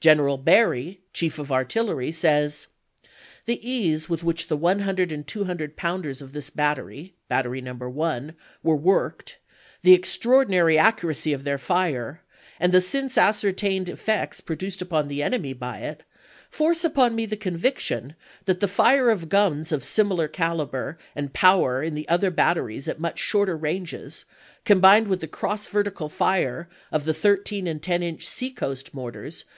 General 0.00 0.38
Barry, 0.38 1.02
Chief 1.12 1.38
of 1.38 1.52
Artillery, 1.52 2.10
says: 2.10 2.68
The 3.44 3.60
ease 3.60 4.08
with 4.08 4.24
which 4.24 4.48
the 4.48 4.56
100 4.56 5.12
and 5.12 5.26
200 5.26 5.76
pounders 5.76 6.22
of 6.22 6.32
this 6.32 6.48
bat 6.48 6.78
tery 6.78 7.12
[Battery 7.28 7.60
No. 7.60 7.74
1] 7.74 8.34
were 8.62 8.76
worked, 8.76 9.36
the 9.82 9.92
extraordinary 9.92 10.76
accu 10.76 11.02
racy 11.02 11.34
of 11.34 11.44
their 11.44 11.58
fire, 11.58 12.22
and 12.58 12.72
the 12.72 12.80
since 12.80 13.18
ascertained 13.18 13.90
effects 13.90 14.40
produced 14.40 14.80
upon 14.80 15.08
the 15.08 15.22
enemy 15.22 15.52
by 15.52 15.80
it, 15.80 16.04
force 16.48 16.82
upon 16.82 17.14
me 17.14 17.26
the 17.26 17.36
conviction 17.36 18.14
that 18.46 18.60
the 18.60 18.68
fire 18.68 19.10
of 19.10 19.28
guns 19.28 19.70
of 19.70 19.84
similar 19.84 20.28
cahber 20.28 20.96
and 21.14 21.34
power 21.34 21.82
in 21.82 21.92
the 21.92 22.08
other 22.08 22.30
batteries 22.30 22.88
at 22.88 22.98
much 23.00 23.18
shorter 23.18 23.54
ranges, 23.58 24.24
combined 24.64 25.08
with 25.08 25.20
the 25.20 25.28
cross 25.28 25.66
vertical 25.66 26.08
fire 26.08 26.70
of 26.90 27.04
the 27.04 27.12
13 27.12 27.66
and 27.66 27.82
10 27.82 28.02
inch 28.02 28.26
sea 28.26 28.48
coast 28.48 28.94
mortars. 28.94 29.44